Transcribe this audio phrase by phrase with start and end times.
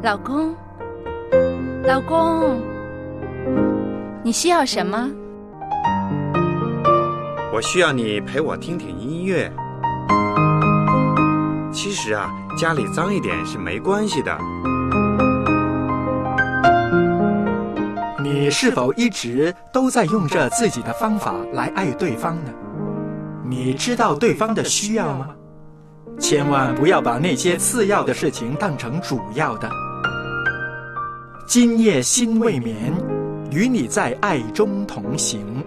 [0.00, 0.54] 老公，
[1.84, 2.62] 老公，
[4.22, 5.10] 你需要什么？
[7.52, 9.52] 我需要你陪我听听音乐。
[11.72, 14.38] 其实啊，家里脏一点是没关系的。
[18.22, 22.52] 你是否一直都在用着自己的方法来爱对方呢？
[23.44, 25.30] 你知道对方的需要吗？
[26.20, 29.68] 千万不要把那些次要的事情当成主要的。
[31.50, 32.76] 今夜心未眠，
[33.50, 35.64] 与你在爱中同行。